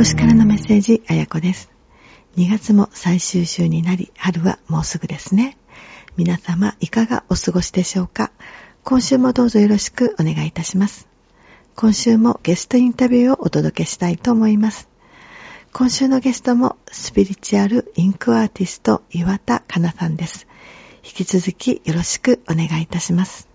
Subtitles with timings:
[0.00, 1.70] 星からのメッセージ、あやこです。
[2.38, 5.58] 2月も最終週になり、春はもうすぐですね。
[6.16, 8.32] 皆様、いかがお過ごしでしょうか？
[8.82, 11.06] 今週もどうぞよろしくお願いいたします。
[11.76, 14.88] 今週もゲストインタビューをお届けしたいと思います。
[15.74, 20.46] 今週のゲストもスピリチュアルインクアーティスト岩田かなさんです。
[21.04, 23.49] 引き続きよろしくお願いいたします。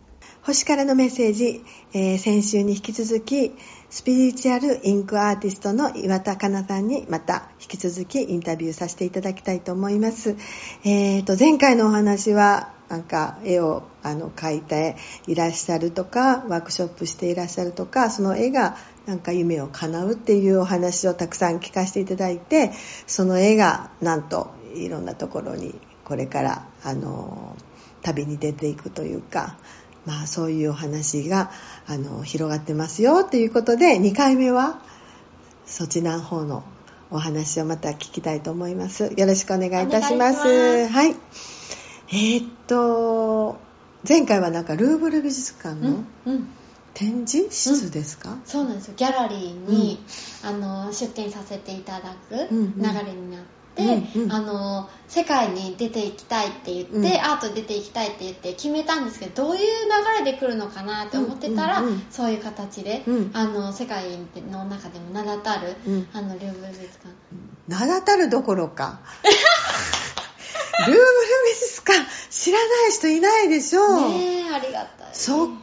[0.46, 3.54] 星からのメッセージ、えー、先週に引き続き、
[3.90, 10.36] スピリチュアルインクアーティストの岩田かなさんにまた引き続きインタビューさせていただきたいと思います。
[10.84, 22.72] えーと、前回のお話は、なんか絵をあの描いていらっしゃるとか、ワークショップしていらっしゃるとか、その絵がなんか夢を叶うっていうお話をたくさん聞かせていただいて、
[23.08, 25.74] その絵がなんといろんなところに
[26.04, 27.56] これからあの
[28.04, 29.58] 旅に出ていくというか、
[30.06, 31.52] まあそういうお話が
[31.88, 34.80] あの広がってますよということで2回目は
[35.66, 36.64] そちらの方の
[37.12, 39.14] お話をまた聞きたいと思います。
[39.16, 40.88] よろしくお願いいたします。
[40.88, 41.16] はい。
[42.10, 43.58] えー、っと
[44.08, 46.48] 前回はなんかルーブル美術館の、うんうん。
[46.94, 48.94] 展示室ですか、うん、そうなんですよ。
[48.96, 50.00] ギャラリーに、
[50.44, 64.18] うん、あの出展させていただく流れになって、うんうん、あの世界に出ていきたいって言って、うん、アート出ていきたいって言って決めたんですけどどういう流れで来るのかなって思ってたら、うんうんうん、そういう形で、うん、あの世界
[64.52, 65.76] の中でも名だたる、
[66.14, 67.16] あのルーブル美術館。
[67.68, 69.00] 名だたるどころか。
[70.88, 72.00] ルーブル美術館
[72.30, 74.10] 知らない人いないでしょう。
[74.10, 75.10] ねありがたい。
[75.14, 75.54] そこ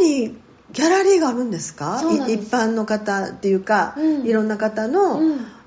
[0.00, 0.36] に
[0.72, 2.00] ギャラリーがあるんですか？
[2.28, 5.20] 一般の方っていうか、いろんな方の、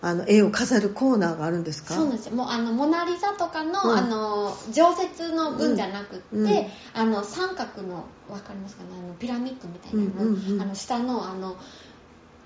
[0.07, 1.95] あの絵を飾るコーナーがあるんですか？
[1.95, 2.35] そうなんですよ。
[2.35, 8.89] もうあのモナ・リザとかのうん、あの常設の分じゃなくって、うん、あの三角の分かりますかね？
[9.03, 11.55] あのピラミッドみたいなのうんうんうん、あの下のあの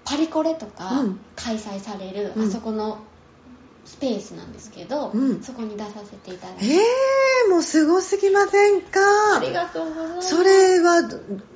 [0.06, 1.03] パリコレとか
[1.35, 3.00] 開催される、あそこの
[3.85, 6.66] スペースなんですけど、うん、そこに出させていただいて。
[6.66, 9.00] ええー、もうすごすぎませんか？
[9.38, 10.35] ありがとうございます。
[10.35, 11.01] それは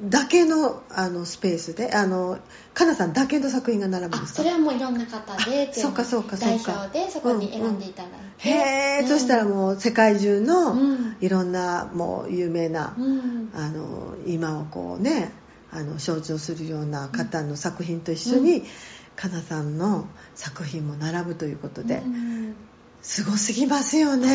[0.04, 2.40] だけのあのスペースであの
[2.74, 4.42] かなさんだけの作品が並ぶんですか？
[4.42, 6.72] それはもういろんな方でそうかそうかそうか。
[6.72, 10.76] 代表でそこに選んでいただいて、うんうん、へえ、うん、そしたらもう世界中の
[11.22, 15.32] いろんなもう有名な、うん、あの今をこうね
[15.74, 18.64] あの象徴するような方の作品と一緒に、
[19.16, 22.02] かなさんの作品も並ぶということで、
[23.04, 24.30] すごすぎますよね。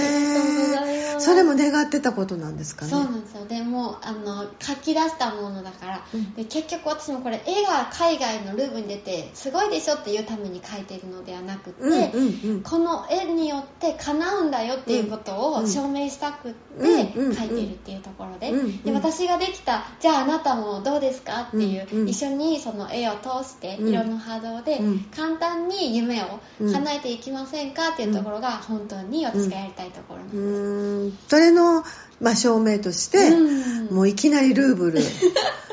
[1.19, 2.91] それも願ってたことなんですかね？
[2.91, 3.47] そうなんですよ。
[3.47, 24.79] でもあの書き出したものだから、うん、で結局私もこれ絵が海外のルーブに出てすごいでしょっていうために描いてるのではなくて、うんうんうん、この絵によって叶うんだよっていうことを証明したくって描いてるっていうところでうんうん、で私ができたじゃああなたもどうですかっていう、うんうん、一緒にその絵を通して色の波動で
[25.17, 31.83] 簡単に夢を叶えていきませんかっていうところが本当に私がやりたいところなんです、うん、それの、
[32.21, 35.01] まあ、証明として、うん、もういきなりルーブル。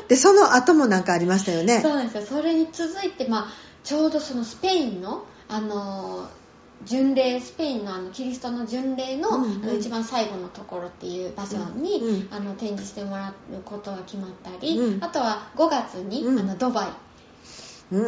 [0.08, 1.80] でその後も何かありましたよね。
[1.82, 2.38] そうなんですよ。
[2.38, 3.46] それに続いて、まあ、
[3.82, 6.28] ちょうどそのスペインのあの
[6.84, 16.88] 巡礼スペインのあのキリストの巡礼のうんうん、一番最後のところっていう場所に、うんうん、あの展示してもらうことが決まったり、うん、あとは5月に、あのドバイ
[17.90, 17.98] で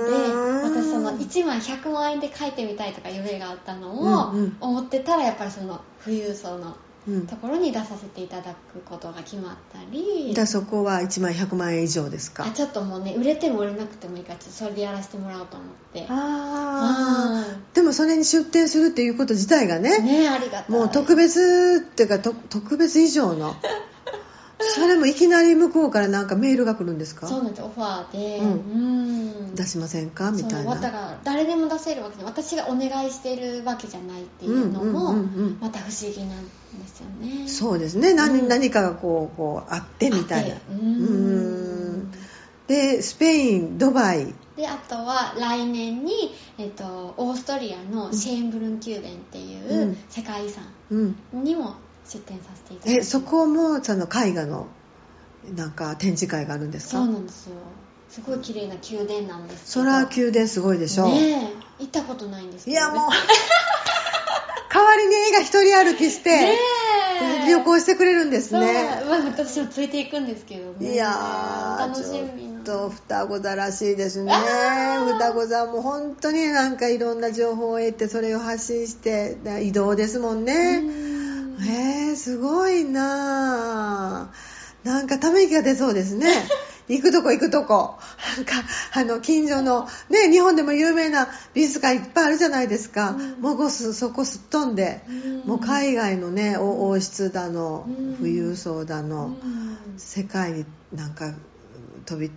[0.64, 6.76] 私その1万100万円で描いてみたいとか夢があったのを思ってたらやっぱりその富裕層の
[7.26, 12.44] ところに出させていただくことが決まったり、じゃあそこは1万100万円以上ですか？
[12.44, 16.04] あちょっともうね売れても売れなくてもいいからそれでやらせてもらおうと思って。
[16.10, 20.70] ああでもそれに出店するっていうこと自体がねねありがたい。
[20.70, 23.56] もう特別っていうか特別以上の
[24.74, 27.26] それもいきなり向こうからなんかメールが来るんですか？
[27.26, 30.30] そうなんですオファーで、うん、出しませんか？
[30.30, 30.74] みたいな。
[30.76, 35.14] だから誰でも出せるわけで私がお願いしてるわけじゃないっていうのも
[35.60, 37.48] また不思議なんですよね。
[37.48, 38.14] そうですね。
[38.14, 40.56] 何うん、何かがこうこうあってみたいな。
[40.70, 42.12] うん。
[42.66, 44.34] でスペインドバイ。
[44.56, 50.64] であとは来年に、えっと、オーストリアのシェーンブルン宮殿っていう世界遺産
[51.32, 51.76] にも
[52.08, 53.00] 出展させていただいて。
[53.00, 54.66] えそこもその絵画の
[55.54, 56.98] なんか展示会があるんですか？
[56.98, 57.54] そうなんですよ。
[58.08, 59.84] すごい綺麗な宮殿なんですけど。
[59.86, 63.10] 空宮殿すごいでしょね行ったことないんですけど、ね、いやもう。
[64.72, 66.58] 代わりに絵が一人歩きして、ね
[67.48, 68.60] 旅行してくれるんですね、
[69.08, 70.92] まあ、私もついていくんですけどね。
[70.92, 74.32] いや楽しみと双子座らしいですね。
[75.18, 80.82] 双子座も本当になんかいろんな情報を得てそれを発信して移動ですもんね
[81.60, 84.32] へえすごいな。
[84.84, 86.28] なんかため息が出そうですね。
[86.88, 87.98] 行くとこ行くとこ。
[88.36, 88.52] なんか
[88.92, 97.86] あの近所のね日本でも有名な美術館いっぱいあるじゃないですか、うん、もうそこすっ飛んで、うん、もう海外のね王室だの、
[98.18, 99.36] 富裕層だの、
[99.98, 100.64] 世界に
[100.94, 101.34] なんか
[102.06, 102.30] 飛び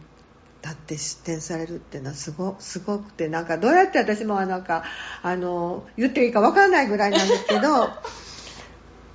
[0.61, 4.83] 立って出展されるっていうのはすごすごくてなんかどうやって私もなんか
[5.23, 7.89] あの言っていいか分からないぐらいなんですけど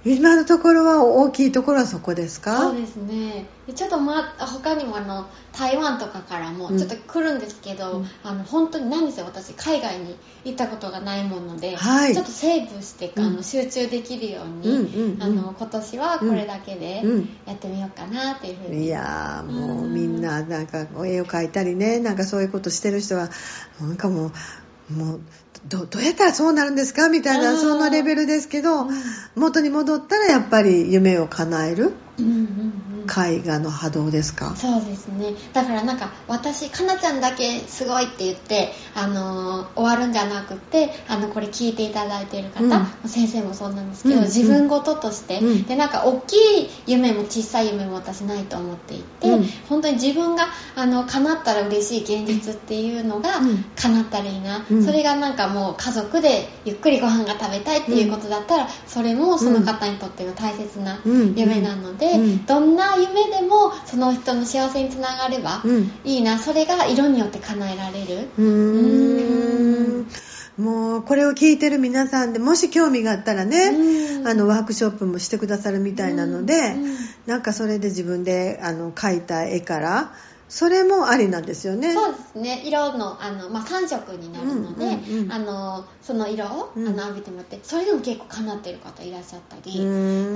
[0.07, 2.59] 今のところは大きいところはそこですか？
[2.59, 3.47] そうですね。
[3.75, 17.03] ちょっと、ま、他にもあの台湾とかからもちょっと来るんですけど、うん、あの本当に何せ私海外に行ったことがないもので、はい、ちょっとセーブして、うん、あの集中できるように、あの今年はこれだけで
[17.45, 23.31] やってみようかなっていうふうに、いやもうみんななんか絵を描いたりねなんかそういうことしてる人は
[23.81, 24.33] なんかもう
[24.93, 25.21] もう
[25.69, 27.09] どどうやったらそうなるんですか？
[27.09, 28.89] みたいなそのレベルですけど、
[29.35, 32.86] 元に戻ったらやっぱり夢を叶える、うんうんうん、
[33.17, 34.55] 絵画の波動ですか？
[34.57, 35.35] そうですね。
[35.53, 49.29] だからなんか私かなちゃんだけすごいって言って、あのー、終わるんじゃなくてあのこれ聞いていただいている方、うん、先生もそうなんですけど、うん、自分ごととして、うん、でなんか大きい夢も小さい夢も私ないと思っていて、
[49.69, 53.31] 本当に自分があの叶ったら嬉しい現実っていうのが
[53.77, 65.63] 叶ったらいいな、それがなんかもう家族でゆっくりご飯が食べたいっていうことだったら、それもその方にとっての大切な夢なので、どんな夢でもその人の幸せにつながれば
[66.05, 68.29] いいな、それが色によって叶えられる。
[68.39, 70.07] うん。
[70.57, 73.71] もうこれを聞いてる皆さんでもし興味があったらね、
[74.25, 76.75] あのワークショップもしてくださるみたいなので、
[77.27, 80.13] なんかそれで自分であの描いた絵から
[80.49, 81.93] それもありなんですよね。
[81.93, 82.63] そうですね。
[82.65, 89.85] 色のあの、まあ、3色になるので、うんうんうん、あのその色を、うん、あの浴びてもらってそれでも結構かなってる方いらっしゃったりワ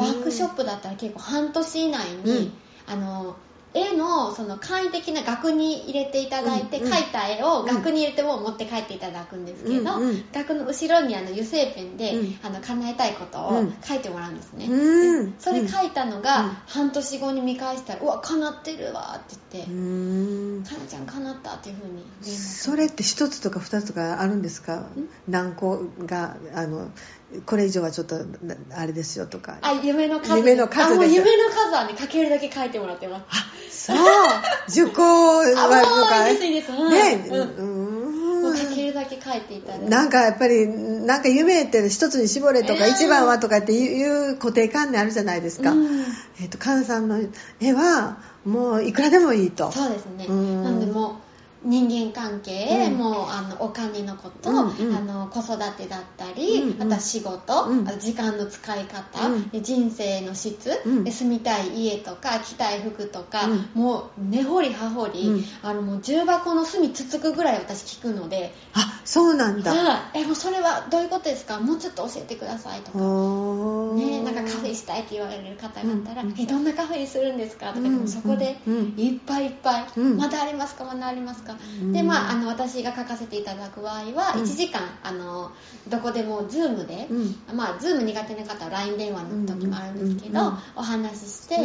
[0.06, 2.52] ークショップだったら結構半年以内に、
[2.88, 3.36] うん、あの
[3.72, 19.70] 絵のその簡易的な額に入れていただいて、うんうん、描いた絵を額に入れても持って帰っていただくんですけど、うんうん、額の後ろにあの油性ペンで、うん、あの叶えたいことを書いてもらうんですね、うん、それ書いたのが半年後に見返したら「うわ叶ってるわ」って言って
[20.68, 24.84] 「かなちゃん叶った」っていうふうにそれって一つとか二つとかあるんですか？
[25.28, 26.90] 何個があの
[27.46, 28.16] これ以上はちょっと
[28.76, 29.58] あれですよとか。
[29.62, 31.14] あ夢の数夢の数です。
[31.14, 33.20] 夢の数はね書けるだけ書いてもらってま
[33.70, 33.92] す。
[33.92, 33.96] あ
[34.68, 34.86] そう。
[34.86, 36.76] 受講はとかいいですいいです、ね、
[37.30, 37.99] うん、もう書ける
[39.00, 39.88] だけ書いていただいて。
[39.88, 45.72] なんかやっぱりなんか夢って一つに絞れとか、一番はとかっていう固定観念あるじゃないですか、
[46.40, 47.18] えっ、と菅さんの
[47.60, 49.70] 絵はもういくらでもいいと。
[49.72, 50.26] そうですね。
[50.28, 51.20] なんでも
[51.62, 60.70] 人間関係、うん、もうあのお金のこと、うんうん、あの子育てだったり、うんうん、あとは仕事、うん、時間の使い方、うん、人生の質、
[61.04, 70.10] で住みたい家とか着たい服とか、もう根掘り葉掘り、あのもう重箱の隅つつくぐらい私聞くのであそうなんだ。
[70.14, 71.60] えもうそれはどういうことですか？
[71.60, 72.98] もうちょっと教えてくださいとか、
[73.96, 77.68] ね、なんかカフェしたいって言われる方があったら、えどんなカフェにするんですか？
[77.68, 78.58] とかでもそこで
[78.96, 79.86] いっぱいいっぱい、
[80.16, 80.84] まだありますか？
[80.84, 81.49] まだありますか？
[81.54, 81.58] か、
[81.92, 85.50] でまああの私が書かせていただく場合は1時間、あの
[85.88, 87.08] どこでも Zoom で、
[87.52, 91.56] まあ Zoom 苦手な方は LINE 電話の時もあるんですけど、お話しして、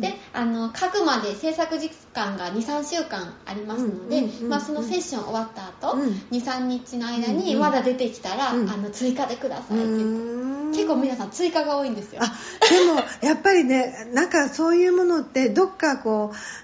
[0.00, 5.96] であの書くまで制作時間が23週間ありますので、まあ、そのセッション終わった後、
[6.30, 12.20] 23日の間にまだ出てきたら、あの追加でくださいって結構皆さん追加が多いんですよ。
[12.22, 12.26] あ
[12.70, 16.63] でもやっぱりねなんかそういうものってどっかこう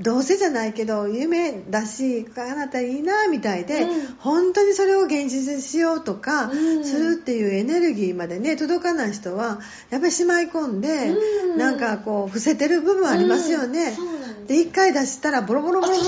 [0.00, 16.02] どうせじゃないけど夢だしあなたいいなみたいで、うん、本当にそれを現実にしようとかするっていうエネルギーまでね届かない人はやっぱりしまい込んで、うん、なんかこう伏せてる部分ありますよね、うん、で一回出したらボロボロボロボ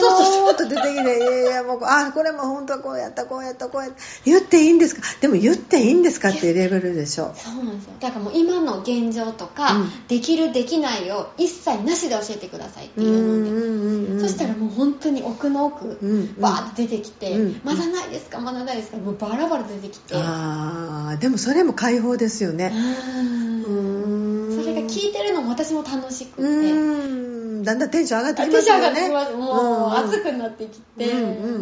[0.49, 3.97] ロと出てきていやいやもうあこれも本当はこうやったこうやったこうやった。
[4.25, 5.03] 言っていいんですか？
[5.21, 6.31] でも言っていいんですか？
[6.31, 7.33] っていうレベルでしょ。
[7.37, 7.93] そうなんですよ。
[8.01, 9.77] だからもう今の現状とか、
[10.09, 15.87] できるできないを一切なしで教えてくださいっていうので、そしたらもう本当に奥の奥、
[16.41, 18.41] バーッと出てきて、まだないですか？
[18.41, 18.97] まだないですか？
[18.97, 20.17] もうバラバラ出てきて。
[20.17, 22.73] ああでもそれも解放ですよね。
[22.75, 24.61] うん。
[24.61, 27.32] それが聞いてるのも私も楽しくて
[27.62, 29.09] だんだんテンション上がってきますよね。
[29.37, 31.07] もう熱くなってきて、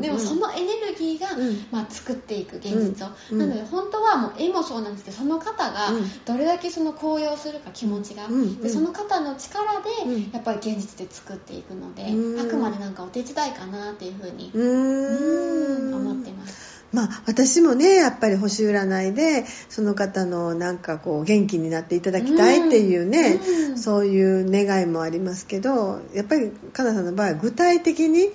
[0.01, 1.29] でもそのエネルギーが、
[1.71, 5.91] まあ、作っていく現実を、なので本当はもう絵もそうなんですけどその方が
[6.25, 8.29] どれだけその高揚するか気持ちが、
[8.63, 9.91] でその方の力で
[10.33, 12.05] やっぱり現実で作っていくので、
[12.41, 16.40] あくまでなんかお手伝いかなっていうふうに思ってます。
[16.93, 28.31] まあ、私もねやっぱり星占いでその方のなんかこう元気になっていただきたいっていうね、うんうん、そういう願いもありますけどやっぱりかなさんの場合は具体的に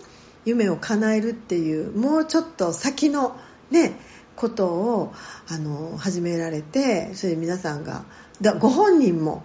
[0.45, 3.35] 夢を叶えるっていうもうちょっと先の
[3.71, 4.00] ね
[4.35, 5.13] ことを
[5.50, 8.05] あの始められてそれで皆さんが
[8.41, 9.43] だご本人も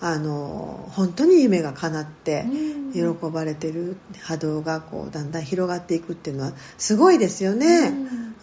[0.00, 2.44] あの本当に夢が叶って
[2.92, 7.66] 喜ばれてる波動がこうだんだん広がっていくっていうのはすごいですよね。
[7.88, 8.35] うん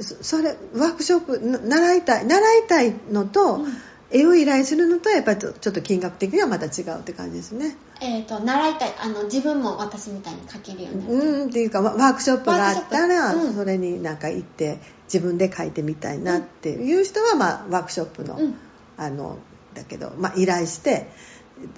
[0.00, 3.72] それワークショップ習いたい習いたいのと、うん。
[4.12, 7.76] 絵を依頼するのとやっぱりちょっと金額的にはまた違うって感じですね。
[8.00, 11.30] えっ、ー、と習いたいあの自分も私みたいに描けるようになる。
[11.30, 18.54] うんっていうかワークショップがあったら、うん、それになんか行って自分で描いてみたいなっていう人は、まあ、ワークショップの、うん、
[18.98, 19.38] あの
[19.72, 21.08] だけど、まあ、依頼して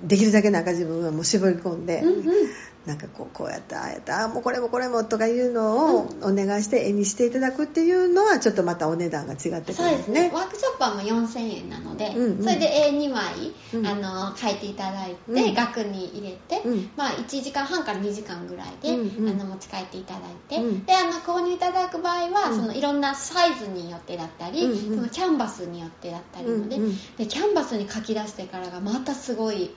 [0.03, 2.49] できるだけなんか自分はもう絞り込んで、うんうん、
[2.87, 9.79] なんかこうこうやったああやったあもうこれもこれもとかいうのをお願いして絵にしていただくっていうのはちょっとまたお値段が違ってくるんですね。
[9.79, 10.31] そうですね。
[10.35, 26.79] ワークショップはもう4000円なので、うんうん、それで絵2枚、うん、あの描いていただいて、うん、額に入れて、うん、まあ、1時間半から2時間ぐらいで、うんうん、あの持ち帰っていただいて、であの購入いただく場合は、そのいろんなサイズによってだったり、そのキャンバスによってだったりので,、
[27.17, 29.71] でキャンバスに書き出してからがまたすごい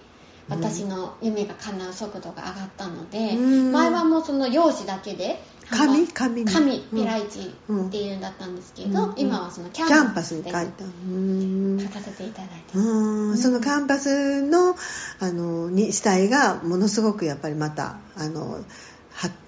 [0.50, 10.60] 私の夢が叶う速度が上がったので、前はもうその用紙だけで紙紙紙ペライチっていうんだったんですけど、今はそのキャンバスに書いた。
[10.60, 13.38] 書かせていただいてうん。
[13.38, 14.76] そのキャンパスの
[15.20, 18.60] あのに主体がものすごくやっぱりまたあのは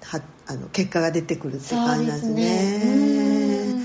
[0.02, 3.80] はあの結果が出てくるって感じなんですね。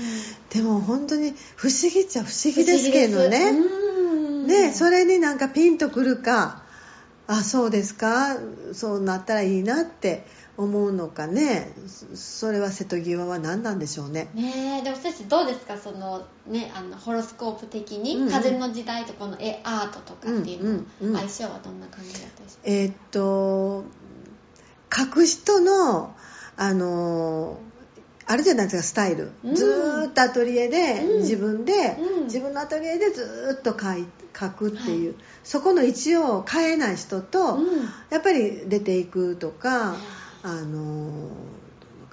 [0.50, 3.52] でも本当に不思議っちゃ不思議ですけどね。
[4.46, 6.65] ねそれになんかピンとくるか
[7.28, 8.36] あそうですか？
[8.72, 10.24] そうなったらいいなって
[10.56, 11.72] 思うのかね？
[12.14, 14.28] それは瀬戸際は何なんでしょうね？
[14.34, 15.76] ねでも先生どうですか？
[15.76, 22.62] そのねあのホロスコープ的に、うんうん、風の時代とこの絵アートとかっていうの、相性はどんな感じだったですか？
[22.64, 23.84] えー、っと
[24.96, 26.14] 書く人の
[26.56, 27.58] あの
[28.26, 34.06] あるじゃないですかスタイル、うん、ずっとアトリエで、うん、自分で、うん、自分のアトリエでずっと書い
[34.38, 37.58] 書くっていう、はい、そこの位置を変えない人と、
[38.10, 39.96] やっぱり出ていくとか、
[40.42, 41.30] あの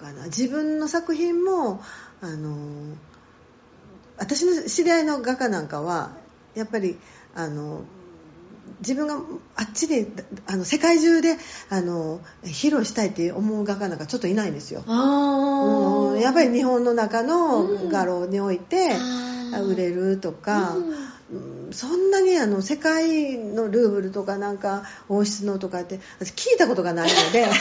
[0.03, 0.25] かな。
[0.25, 1.81] 自分の作品も
[2.21, 2.95] あの
[4.17, 6.11] 私の知り合いの画家なんかは
[6.53, 6.97] やっぱり
[7.35, 7.83] あの
[8.79, 9.15] 自分が
[9.55, 10.07] あっちで
[10.47, 11.37] あの世界中で
[11.69, 18.89] あの披露したいって思う画家なんかちょっといないんですよ、うん、やっぱり日本の中の画廊において
[19.65, 27.47] 売れるとか、うん、そんなにあの世界のルーブルとかなんか王室のとかって私聞いたことがないので。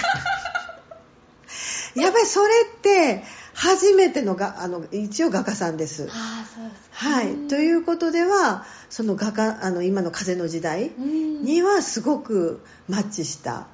[1.95, 3.23] やっぱりそれって
[3.55, 6.09] 初めてのがあの一応画家さんです。
[6.11, 13.67] あそうですはい、ということではその画家あの今の風の時代にはすごくマッチした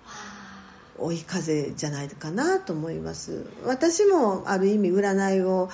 [0.98, 3.46] 追い風じゃないかなと思います。
[3.64, 5.70] 私もある意味占いを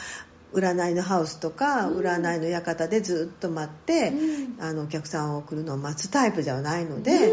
[0.53, 4.13] 占いのハウスとか占いの館でずっと待って、
[4.61, 7.33] あのお客さんを来るのを待つタイプじゃないので、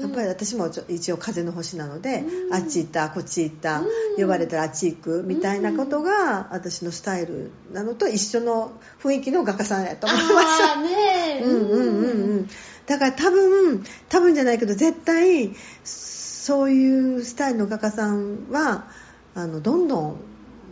[0.00, 3.86] やっぱり私も一応風の星なので、うん、あっち行ったこっち行った、うん、
[4.16, 8.72] 呼ばれたらあっち行くみたいなことが私のスタイルなのと一緒の
[9.02, 12.48] 雰囲気の画家さんやと思いましたねうんうんうんうん。
[12.86, 18.86] だから多分多分じゃないけど絶対そういうスタイルの画家さんは
[19.34, 20.16] あのどんどん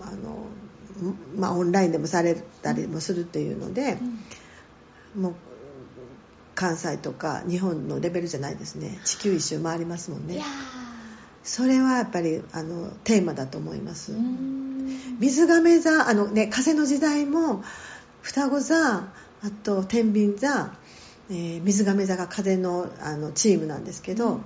[0.00, 0.46] あの、
[1.36, 3.98] まあ、オンラインでもされたりもするっていうので、
[5.16, 5.34] うん、もう
[6.54, 8.98] 関西とか日本のレベルじゃないですね。
[9.04, 10.42] 地球一周回りますもんね。
[11.42, 14.12] それはやっぱりあのテーマだと思います。
[15.18, 17.62] 水亀座あの、ね、風の時代も
[18.22, 20.74] 双子座あと天秤座、
[21.30, 24.44] えー、水亀座が風のあのチームなんですけど、うん、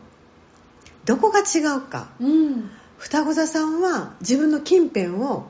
[1.05, 5.47] どこが違うか、うん、双子座さんは自分の近辺を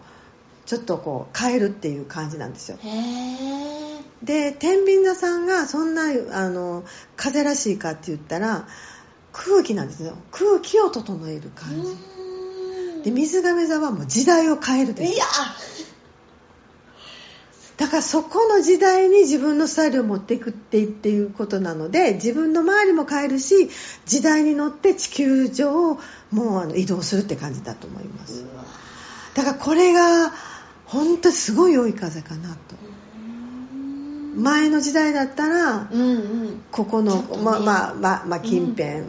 [0.67, 2.79] ちょっとこう変えるっていう感じなんですよ
[4.23, 6.85] で天秤座さんがそんなあの
[7.17, 8.67] 風らしいかって言ったら
[9.33, 10.15] 空気なんですよ。
[10.33, 13.05] 空気を整える感じ。
[13.05, 15.13] で水亀座はもう時代を変えるです。
[15.13, 15.25] いや。
[17.77, 23.71] だからそこの時代に自分のスタイルを持っていくっていうことなので自分の周りも変えるし
[24.05, 26.01] 時代に乗って地球上を
[26.33, 28.45] もうあの移動するって感じだと思います。
[29.35, 30.33] だからこれが
[30.87, 32.59] 本当すごい追い風かなと
[34.37, 36.15] 前の時代だったら、うんう
[36.51, 39.03] ん、ここの、ね、まあまあまあ、まあ、近辺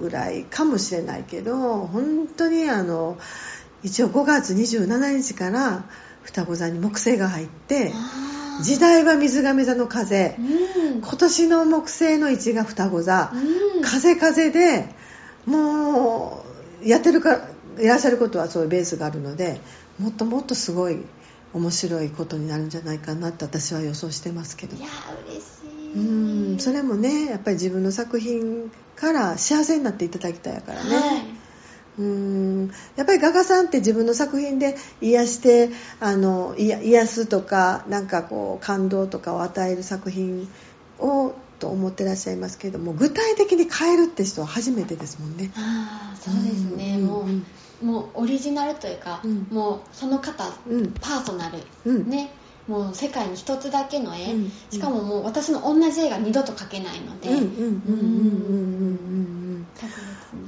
[0.00, 3.18] ぐらいかもしれないけど、うん、本当にあの
[3.82, 5.84] 一応5月27日から
[6.22, 7.92] 双子座に木星が入って
[8.60, 14.94] 時代は水亀座の風、うん、今年の木星の位置が双子座、うん、風風で
[15.46, 16.44] も
[16.82, 17.48] やってるか
[17.78, 19.60] いらっしゃることはそういうベースがあるので
[19.98, 21.04] もっともっとすごい
[21.54, 24.76] 面白いことになるんじゃないかなって私は予想してますけど。
[24.76, 24.86] いや
[25.26, 25.92] 嬉しい。
[25.94, 25.98] う
[26.56, 31.24] んそれもねやっぱり自分の作品から幸せになっていただきたいからね、はい。
[31.98, 40.48] うんやっぱり画家さんって自分の作品で癒してあの癒すとかなんかこう感動とかを与える作品
[40.98, 45.50] をと思ってらっしゃいますけども具体的に変えるって人は初めてですもんね。
[45.56, 47.26] ああそうですね、うん、もう
[47.82, 51.58] もうオリジナルというか、うん、もうその方、うん、パーソナル、
[52.04, 52.30] ね。
[52.66, 54.34] もう世界に一つだけの絵、
[54.70, 57.30] しかももう私の同じ絵が二度と描けないので。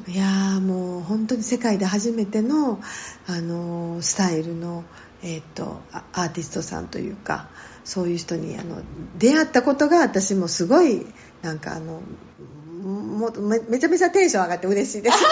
[0.06, 2.80] いやもう本当に世界で初めての
[3.26, 4.84] あのスタイルの、
[5.22, 5.80] えーと、
[6.12, 7.49] アーティストさんというか
[7.84, 8.82] そういう人にあの
[9.18, 11.06] 出会ったことが私もすごい
[11.42, 12.02] なんかあの
[12.82, 15.16] もめめちゃめちゃテンション上がって嬉しいです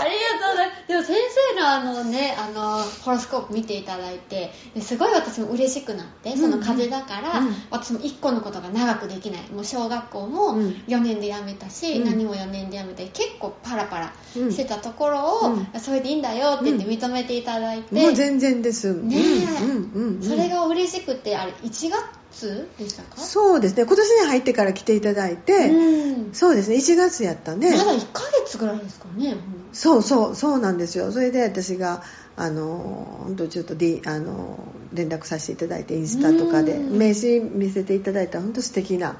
[0.00, 0.10] あり
[0.40, 0.79] がとうございます。
[0.90, 1.16] でも先
[1.54, 9.48] 生のあのね、あの、ホロスコープ見ていただいて、すごい私も嬉しくなって、その風だから、うん、私も1個のことが長くできない。
[9.52, 10.56] もう小学校も
[10.88, 17.94] 4年で辞めたし、うん、何も4年で辞めて、結構パラパラしてたところを、うん、それでいいんだよって言って認めていただいて。
[17.94, 18.92] もう全然です。
[18.92, 21.90] ねえ、それが嬉しくて、あれ、1
[22.32, 23.16] 月でしたか？
[23.16, 23.76] そうです。
[23.76, 26.76] ね今年に入ってから来ていただいて、うん、そうですね。
[26.78, 27.76] 1月やったね。
[27.76, 29.36] まだ1ヶ月ぐらいですかね
[29.72, 31.12] そうそうそうなんですよ。
[31.12, 32.02] それで私が
[32.36, 34.58] あの本当ちょっと、D、あの
[34.92, 38.40] 連絡させていただいてインスタとかで名刺見せていただいた。
[38.40, 39.16] 本当素敵な。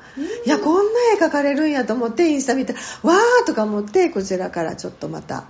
[0.46, 5.48] いやこんな絵描かれるんやと思ってインスタ見てわーとか思ってこちらからちょっとまた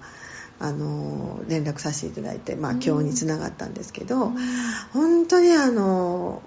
[0.59, 4.33] あの連絡させていただいて、まあ、今日につながったんですけど、
[4.93, 6.43] 本当にあの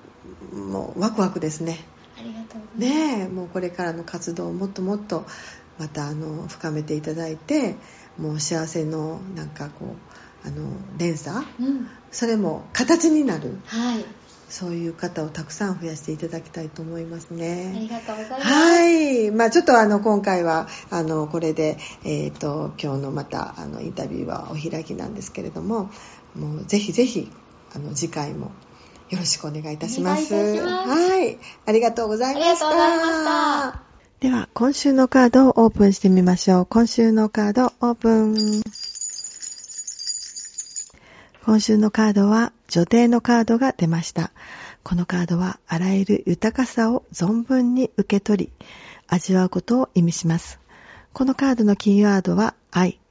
[0.53, 1.83] もうワクワクですね。
[2.19, 5.25] ありがとうねもうこれからの活動をもっともっと
[5.79, 7.75] またあの深めていただいて
[8.17, 9.95] もう幸せのなんかこ
[10.43, 14.05] うあの連鎖、うん、それも形になる、はい、
[14.49, 17.73] そういう方をたくさん増やしていただきたいと思いますね。
[17.75, 18.43] ありがとうございます。
[18.43, 19.31] はい。
[19.31, 25.89] まあちょっとあの、今回は、あの、これで、えっ、ー、と、今日のまた、あの、インタビューはお開きなんですけれども、
[26.35, 27.31] もうぜひぜひ、
[27.75, 28.51] あの、次回も
[29.09, 30.35] よろしくお願いいたします。
[30.35, 31.39] はい。
[31.65, 32.49] ありがとうございました。
[32.49, 33.92] ありがとうございました。
[34.23, 36.65] では、今週のカードをオープンしてみましょう。
[36.65, 38.63] 今週のカードオープン。
[41.43, 44.31] 今週のカードは女帝のカードが出ました。
[44.81, 48.67] このカードはあらゆる豊かさを存分に受け取り、
[49.09, 50.57] 味わうことを意味します。
[51.11, 53.01] このカードのキーワードは愛。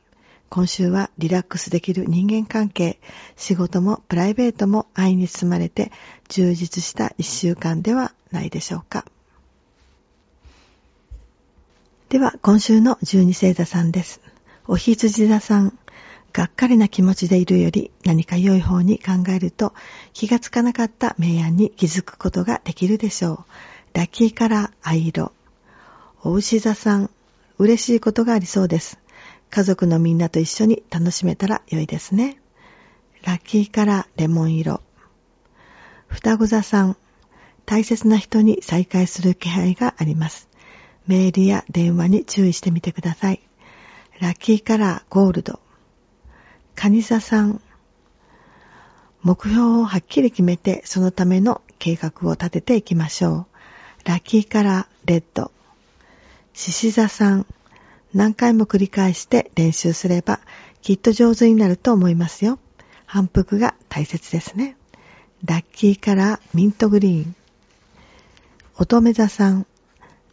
[0.48, 2.98] 今週はリラックスできる人間関係、
[3.36, 5.92] 仕事もプライベートも愛に包まれて
[6.30, 9.04] 充実した一週間ではないでしょうか。
[12.12, 14.20] では、今週の十二星座さんです。
[14.66, 15.78] お羊座さん、
[16.34, 19.72] がっかりな気持ちでいるより何か良い方に考えると
[20.12, 23.44] 気がつかなかった明暗に気づくことができるでしょう。
[23.94, 25.32] ラッキーカラー藍色。
[26.22, 27.08] お牛座さん、
[27.56, 28.98] 嬉しいことがありそうです。
[29.48, 32.36] 家族のみんなと一緒に楽しめたら良いですね。
[33.24, 34.82] ラッキーカラーレモン色。
[36.08, 36.98] 双子座さん、
[37.64, 40.51] 大切な人に再会する気配があります。
[41.06, 43.40] メールや電話に注意してみてください。
[44.20, 45.60] ラッキーカラーゴールド。
[46.74, 47.60] カニ座さん、
[49.22, 53.46] 目標をはっきり決めてそのための計画を立てていきましょ
[54.04, 54.08] う。
[54.08, 55.52] ラッキーカラーレッド。
[56.54, 57.46] 獅子座さん、
[58.14, 60.40] 何回も繰り返して練習すれば
[60.82, 62.58] きっと上手になると思いますよ。
[63.06, 64.76] 反復が大切ですね。
[65.44, 67.34] ラッキーカラーミントグリーン。
[68.76, 69.66] 乙女座さん、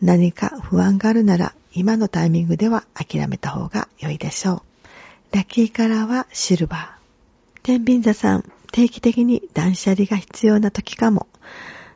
[0.02, 4.64] 何か不安があるなら今のタイミングでは諦めた方が良いでしょ
[5.34, 5.36] う。
[5.36, 7.62] ラッキーカラーはシルバー。
[7.64, 11.28] 天秤座さん、定期的に断捨離が必要な時かも。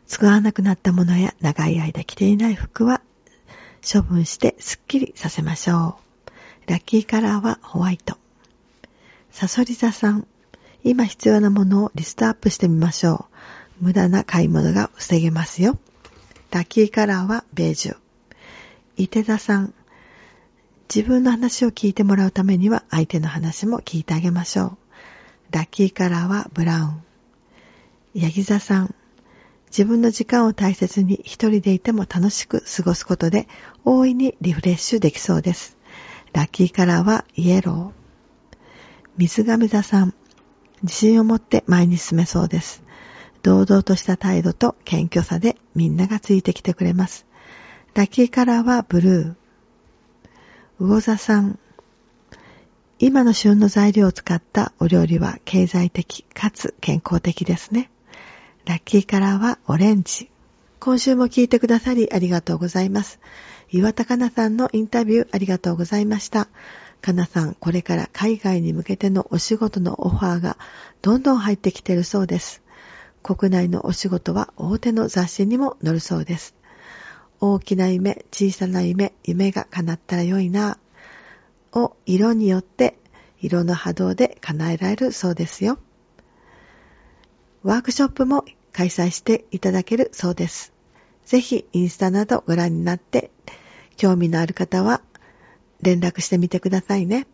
[0.06, 3.02] 使わなくなったものや長い間着ていない服は
[3.82, 5.98] 処分してスッキリさせましょ
[6.68, 6.72] う。
[6.72, 8.18] ラッキーカラーはホワイト。
[9.32, 10.28] サソリ座さん、
[10.84, 13.28] 今必要なものをリストアップしてみましょ
[13.82, 13.86] う。
[13.86, 15.80] 無駄な買い物が防げますよ。
[16.54, 17.98] ラッキーカラーはベージュ。
[18.96, 19.74] 伊手座さん、
[20.88, 24.78] 自分の話を聞いてもらうためには相手の話も聞いてあげましょう。
[25.50, 27.04] ラッキーカラーはブラウン。
[28.14, 28.94] ヤギ座さん、
[29.72, 33.48] 自分の時間を大切に一人でいても楽しく過ごすことで
[33.84, 35.76] 大いにリフレッシュできそうです。
[36.34, 38.58] ラッキーカラーはイエロー。
[39.18, 40.14] 水亀座さん、
[40.84, 42.83] 自信を持って前に進めそうです。
[43.44, 47.26] 堂々とした態度と謙虚さでみんながついてきてくれます。
[47.94, 49.36] ラッキーカラーはブルー。
[50.80, 51.60] 魚座さん、
[53.00, 57.92] 今の旬の材料を使ったお料理は経済的かつ健康的ですね。
[58.66, 60.30] ラッキーカラーはオレンジ。
[60.80, 63.20] 今週も聞いてくださりありがとうございます。
[63.70, 66.48] 岩田かなさんのインタビューありがとうございました。
[67.02, 70.58] かなさん、これから海外に向けてのお仕事のオファーが
[71.02, 72.63] どんどん入ってきてるそうです。
[73.24, 76.56] 国内のお仕事は大手の雑誌にも載るそうです。
[77.40, 80.78] 大きな夢、小さな夢、夢が叶ったら良いな、
[81.72, 82.98] を色によって
[83.40, 85.80] 色の波動で叶えられるそうですよ。
[87.64, 90.74] ワークショップも開催していただけるそうです。
[91.26, 93.32] ぜひインスタなどご覧になって
[93.96, 95.02] 興味のある方は
[95.82, 97.28] 連絡してみてくださいね。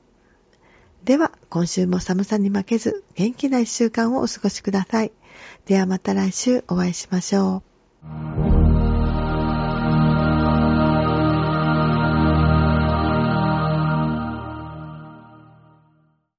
[1.03, 5.11] では、今週も寒さに負けず元気な一週間をお過ごしください。
[5.65, 7.63] ではまた来週お会いしましょ
[8.03, 8.58] う。